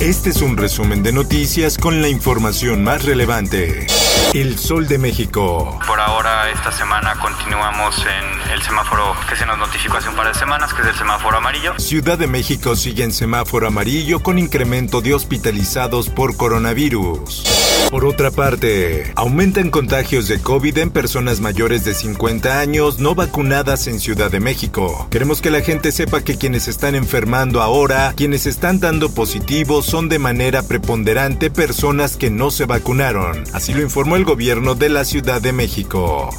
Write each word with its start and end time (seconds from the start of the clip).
Este 0.00 0.28
es 0.28 0.42
un 0.42 0.58
resumen 0.58 1.02
de 1.02 1.10
noticias 1.10 1.78
con 1.78 2.02
la 2.02 2.08
información 2.08 2.84
más 2.84 3.04
relevante. 3.04 3.86
El 4.34 4.58
Sol 4.58 4.86
de 4.86 4.98
México. 4.98 5.78
Por 5.86 5.98
ahora, 5.98 6.50
esta 6.50 6.70
semana 6.70 7.14
continuamos 7.18 7.96
en 8.04 8.52
el 8.52 8.60
semáforo 8.60 9.14
que 9.26 9.36
se 9.36 9.46
nos 9.46 9.56
notificó 9.56 9.96
hace 9.96 10.10
un 10.10 10.16
par 10.16 10.28
de 10.28 10.34
semanas, 10.34 10.74
que 10.74 10.82
es 10.82 10.88
el 10.88 10.94
semáforo 10.94 11.38
amarillo. 11.38 11.78
Ciudad 11.78 12.18
de 12.18 12.26
México 12.26 12.76
sigue 12.76 13.04
en 13.04 13.12
semáforo 13.12 13.68
amarillo 13.68 14.22
con 14.22 14.38
incremento 14.38 15.00
de 15.00 15.14
hospitalizados 15.14 16.10
por 16.10 16.36
coronavirus. 16.36 17.66
Por 17.90 18.04
otra 18.04 18.32
parte, 18.32 19.12
aumentan 19.14 19.70
contagios 19.70 20.26
de 20.26 20.40
COVID 20.40 20.76
en 20.78 20.90
personas 20.90 21.40
mayores 21.40 21.84
de 21.84 21.94
50 21.94 22.58
años 22.58 22.98
no 22.98 23.14
vacunadas 23.14 23.86
en 23.86 24.00
Ciudad 24.00 24.30
de 24.30 24.40
México. 24.40 25.06
Queremos 25.10 25.40
que 25.40 25.52
la 25.52 25.60
gente 25.60 25.92
sepa 25.92 26.22
que 26.22 26.36
quienes 26.36 26.66
están 26.66 26.96
enfermando 26.96 27.62
ahora, 27.62 28.12
quienes 28.16 28.46
están 28.46 28.80
dando 28.80 29.10
positivos, 29.10 29.85
son 29.86 30.08
de 30.08 30.18
manera 30.18 30.64
preponderante 30.64 31.48
personas 31.48 32.16
que 32.16 32.28
no 32.28 32.50
se 32.50 32.64
vacunaron. 32.64 33.44
Así 33.52 33.72
lo 33.72 33.82
informó 33.82 34.16
el 34.16 34.24
gobierno 34.24 34.74
de 34.74 34.88
la 34.88 35.04
Ciudad 35.04 35.40
de 35.40 35.52
México. 35.52 36.30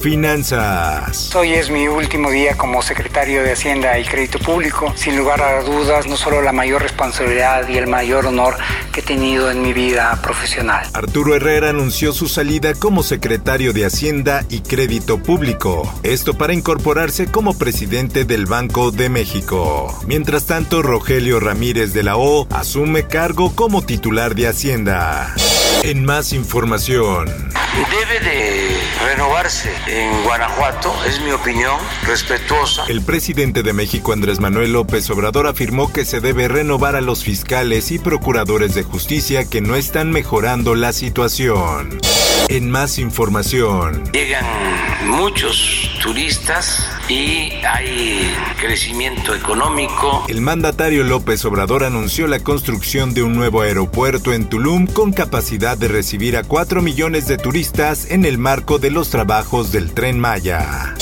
Finanzas. 0.00 1.34
Hoy 1.34 1.54
es 1.54 1.70
mi 1.70 1.88
último 1.88 2.30
día 2.30 2.56
como 2.56 2.82
secretario 2.82 3.42
de 3.42 3.52
Hacienda 3.52 3.98
y 3.98 4.04
Crédito 4.04 4.38
Público. 4.38 4.92
Sin 4.94 5.16
lugar 5.16 5.42
a 5.42 5.62
dudas, 5.62 6.06
no 6.06 6.16
solo 6.16 6.42
la 6.42 6.52
mayor 6.52 6.82
responsabilidad 6.82 7.68
y 7.68 7.76
el 7.76 7.86
mayor 7.86 8.26
honor 8.26 8.56
que 8.92 9.00
he 9.00 9.02
tenido 9.02 9.50
en 9.50 9.62
mi 9.62 9.72
vida 9.72 10.18
profesional. 10.22 10.86
Arturo 10.92 11.34
Herrera 11.34 11.70
anunció 11.70 12.12
su 12.12 12.28
salida 12.28 12.74
como 12.74 13.02
secretario 13.02 13.72
de 13.72 13.84
Hacienda 13.84 14.44
y 14.48 14.60
Crédito 14.60 15.18
Público. 15.18 15.92
Esto 16.02 16.34
para 16.34 16.54
incorporarse 16.54 17.26
como 17.26 17.58
presidente 17.58 18.24
del 18.24 18.46
Banco 18.46 18.90
de 18.90 19.08
México. 19.08 19.92
Mientras 20.06 20.46
tanto, 20.46 20.82
Rogelio 20.82 21.40
Ramírez 21.40 21.92
de 21.92 22.02
la 22.02 22.16
O 22.16 22.46
asume 22.86 23.08
cargo 23.08 23.52
como 23.52 23.82
titular 23.82 24.36
de 24.36 24.46
Hacienda. 24.46 25.34
En 25.82 26.04
más 26.04 26.32
información. 26.32 27.26
Debe 27.26 28.20
de 28.20 28.78
renovarse 29.04 29.72
en 29.88 30.22
Guanajuato, 30.22 30.94
es 31.04 31.20
mi 31.20 31.32
opinión 31.32 31.74
respetuosa. 32.06 32.84
El 32.88 33.02
presidente 33.02 33.64
de 33.64 33.72
México, 33.72 34.12
Andrés 34.12 34.38
Manuel 34.38 34.72
López 34.72 35.10
Obrador, 35.10 35.48
afirmó 35.48 35.92
que 35.92 36.04
se 36.04 36.20
debe 36.20 36.46
renovar 36.46 36.94
a 36.94 37.00
los 37.00 37.24
fiscales 37.24 37.90
y 37.90 37.98
procuradores 37.98 38.76
de 38.76 38.84
justicia 38.84 39.44
que 39.50 39.60
no 39.60 39.74
están 39.74 40.12
mejorando 40.12 40.76
la 40.76 40.92
situación. 40.92 41.98
En 42.48 42.70
más 42.70 43.00
información. 43.00 44.04
Llegan 44.12 44.44
muchos 45.08 45.90
turistas 46.00 46.88
y 47.08 47.52
hay 47.64 48.34
crecimiento 48.60 49.34
económico. 49.34 50.24
El 50.28 50.40
mandatario 50.40 51.04
López 51.04 51.44
Obrador 51.44 51.84
anunció 51.84 52.26
la 52.26 52.40
construcción 52.40 53.14
de 53.14 53.22
un 53.22 53.34
nuevo 53.34 53.62
aeropuerto 53.62 54.32
en 54.32 54.48
Tulum 54.48 54.86
con 54.86 55.12
capacidad 55.12 55.78
de 55.78 55.88
recibir 55.88 56.36
a 56.36 56.42
4 56.42 56.82
millones 56.82 57.28
de 57.28 57.38
turistas 57.38 58.10
en 58.10 58.24
el 58.24 58.38
marco 58.38 58.78
de 58.78 58.90
los 58.90 59.10
trabajos 59.10 59.72
del 59.72 59.92
tren 59.92 60.18
Maya. 60.18 60.94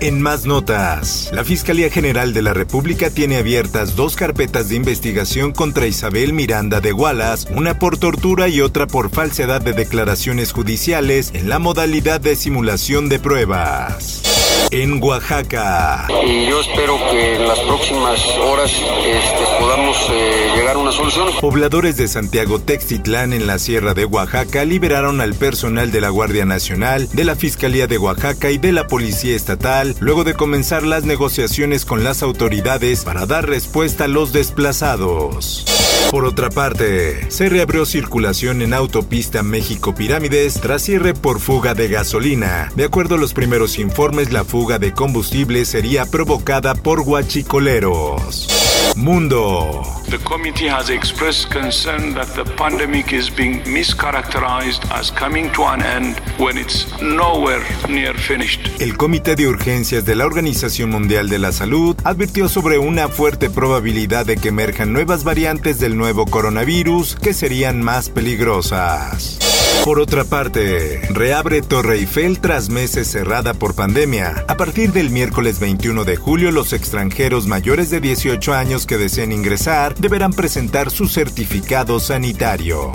En 0.00 0.20
más 0.22 0.46
notas, 0.46 1.30
la 1.32 1.42
Fiscalía 1.42 1.90
General 1.90 2.32
de 2.32 2.42
la 2.42 2.54
República 2.54 3.10
tiene 3.10 3.38
abiertas 3.38 3.96
dos 3.96 4.14
carpetas 4.14 4.68
de 4.68 4.76
investigación 4.76 5.50
contra 5.50 5.88
Isabel 5.88 6.32
Miranda 6.32 6.80
de 6.80 6.92
Wallace, 6.92 7.52
una 7.52 7.80
por 7.80 7.98
tortura 7.98 8.48
y 8.48 8.60
otra 8.60 8.86
por 8.86 9.10
falsedad 9.10 9.60
de 9.60 9.72
declaraciones 9.72 10.52
judiciales 10.52 11.32
en 11.34 11.48
la 11.48 11.58
modalidad 11.58 12.20
de 12.20 12.36
simulación 12.36 13.08
de 13.08 13.18
pruebas. 13.18 14.37
En 14.70 15.02
Oaxaca. 15.02 16.06
Y 16.26 16.46
yo 16.46 16.60
espero 16.60 16.98
que 17.10 17.36
en 17.36 17.48
las 17.48 17.58
próximas 17.60 18.20
horas 18.38 18.70
este, 18.70 19.44
podamos 19.58 19.96
eh, 20.10 20.52
llegar 20.56 20.76
a 20.76 20.78
una 20.78 20.92
solución. 20.92 21.28
Pobladores 21.40 21.96
de 21.96 22.06
Santiago 22.06 22.60
Textitlán 22.60 23.32
en 23.32 23.46
la 23.46 23.58
Sierra 23.58 23.94
de 23.94 24.04
Oaxaca 24.04 24.64
liberaron 24.64 25.20
al 25.20 25.34
personal 25.34 25.90
de 25.90 26.00
la 26.00 26.10
Guardia 26.10 26.44
Nacional, 26.44 27.08
de 27.12 27.24
la 27.24 27.34
Fiscalía 27.34 27.86
de 27.86 27.98
Oaxaca 27.98 28.50
y 28.50 28.58
de 28.58 28.72
la 28.72 28.86
Policía 28.86 29.34
Estatal 29.34 29.96
luego 30.00 30.24
de 30.24 30.34
comenzar 30.34 30.82
las 30.82 31.04
negociaciones 31.04 31.84
con 31.84 32.04
las 32.04 32.22
autoridades 32.22 33.04
para 33.04 33.26
dar 33.26 33.48
respuesta 33.48 34.04
a 34.04 34.08
los 34.08 34.32
desplazados. 34.32 35.77
Por 36.10 36.24
otra 36.24 36.48
parte, 36.48 37.30
se 37.30 37.48
reabrió 37.48 37.84
circulación 37.84 38.62
en 38.62 38.72
autopista 38.72 39.42
México 39.42 39.94
Pirámides 39.94 40.60
tras 40.60 40.82
cierre 40.82 41.12
por 41.14 41.38
fuga 41.38 41.74
de 41.74 41.88
gasolina. 41.88 42.72
De 42.74 42.84
acuerdo 42.84 43.16
a 43.16 43.18
los 43.18 43.34
primeros 43.34 43.78
informes, 43.78 44.32
la 44.32 44.44
fuga 44.44 44.78
de 44.78 44.92
combustible 44.92 45.64
sería 45.64 46.06
provocada 46.06 46.74
por 46.74 47.02
guachicoleros. 47.02 48.57
Mundo. 48.96 49.82
The 50.08 50.18
committee 50.18 50.68
has 50.68 50.90
expressed 50.90 51.50
concern 51.50 52.14
that 52.14 52.28
the 52.34 52.44
pandemic 52.56 53.12
is 53.12 53.30
being 53.34 53.62
mischaracterized 53.64 54.90
as 54.90 55.10
coming 55.10 55.50
to 55.52 55.64
an 55.64 55.82
end 55.82 56.20
when 56.38 56.56
it's 56.56 56.86
nowhere 57.00 57.62
near 57.88 58.14
finished. 58.14 58.60
El 58.80 58.96
Comité 58.96 59.36
de 59.36 59.46
Urgencias 59.46 60.04
de 60.04 60.14
la 60.14 60.26
Organización 60.26 60.90
Mundial 60.90 61.28
de 61.28 61.38
la 61.38 61.52
Salud 61.52 61.96
advirtió 62.04 62.48
sobre 62.48 62.78
una 62.78 63.08
fuerte 63.08 63.50
probabilidad 63.50 64.26
de 64.26 64.36
que 64.36 64.48
emerjan 64.48 64.92
nuevas 64.92 65.24
variantes 65.24 65.78
del 65.78 65.96
nuevo 65.96 66.26
coronavirus 66.26 67.16
que 67.16 67.34
serían 67.34 67.82
más 67.82 68.10
peligrosas. 68.10 69.47
Por 69.88 70.00
otra 70.00 70.24
parte, 70.24 71.00
reabre 71.08 71.62
Torre 71.62 71.94
Eiffel 71.94 72.40
tras 72.40 72.68
meses 72.68 73.08
cerrada 73.08 73.54
por 73.54 73.74
pandemia. 73.74 74.44
A 74.46 74.58
partir 74.58 74.92
del 74.92 75.08
miércoles 75.08 75.60
21 75.60 76.04
de 76.04 76.16
julio, 76.16 76.50
los 76.50 76.74
extranjeros 76.74 77.46
mayores 77.46 77.88
de 77.88 77.98
18 77.98 78.52
años 78.52 78.84
que 78.84 78.98
deseen 78.98 79.32
ingresar 79.32 79.94
deberán 79.94 80.34
presentar 80.34 80.90
su 80.90 81.08
certificado 81.08 82.00
sanitario. 82.00 82.92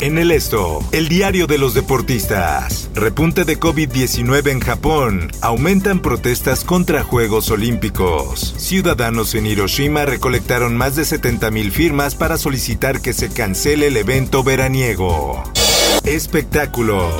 En 0.00 0.16
el 0.16 0.30
esto, 0.30 0.82
el 0.92 1.08
diario 1.08 1.46
de 1.46 1.58
los 1.58 1.74
deportistas. 1.74 2.88
Repunte 2.94 3.44
de 3.44 3.60
COVID-19 3.60 4.52
en 4.52 4.60
Japón. 4.60 5.30
Aumentan 5.42 6.00
protestas 6.00 6.64
contra 6.64 7.04
Juegos 7.04 7.50
Olímpicos. 7.50 8.54
Ciudadanos 8.56 9.34
en 9.34 9.44
Hiroshima 9.44 10.06
recolectaron 10.06 10.78
más 10.78 10.96
de 10.96 11.02
70.000 11.02 11.70
firmas 11.70 12.14
para 12.14 12.38
solicitar 12.38 13.02
que 13.02 13.12
se 13.12 13.28
cancele 13.28 13.88
el 13.88 13.98
evento 13.98 14.42
veraniego. 14.42 15.44
Espectáculos. 16.04 17.14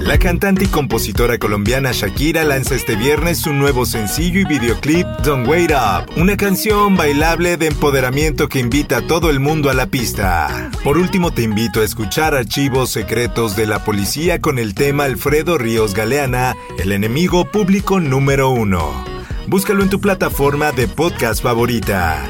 La 0.00 0.18
cantante 0.18 0.64
y 0.64 0.68
compositora 0.68 1.38
colombiana 1.38 1.92
Shakira 1.92 2.44
lanza 2.44 2.74
este 2.74 2.96
viernes 2.96 3.38
su 3.38 3.52
nuevo 3.52 3.84
sencillo 3.84 4.40
y 4.40 4.44
videoclip 4.44 5.06
Don't 5.22 5.46
Wait 5.46 5.70
Up, 5.70 6.10
una 6.16 6.38
canción 6.38 6.96
bailable 6.96 7.58
de 7.58 7.66
empoderamiento 7.66 8.48
que 8.48 8.60
invita 8.60 8.98
a 8.98 9.06
todo 9.06 9.28
el 9.28 9.38
mundo 9.38 9.68
a 9.68 9.74
la 9.74 9.88
pista. 9.88 10.70
Por 10.82 10.96
último 10.96 11.30
te 11.30 11.42
invito 11.42 11.80
a 11.80 11.84
escuchar 11.84 12.34
archivos 12.34 12.90
secretos 12.90 13.54
de 13.54 13.66
la 13.66 13.84
policía 13.84 14.40
con 14.40 14.58
el 14.58 14.74
tema 14.74 15.04
Alfredo 15.04 15.58
Ríos 15.58 15.92
Galeana, 15.92 16.56
el 16.78 16.92
enemigo 16.92 17.44
público 17.44 18.00
número 18.00 18.48
uno. 18.48 19.04
Búscalo 19.46 19.82
en 19.82 19.90
tu 19.90 20.00
plataforma 20.00 20.72
de 20.72 20.88
podcast 20.88 21.42
favorita. 21.42 22.24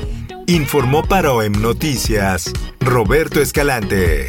Informó 0.46 1.04
para 1.04 1.32
OEM 1.32 1.60
Noticias 1.60 2.52
Roberto 2.80 3.42
Escalante. 3.42 4.28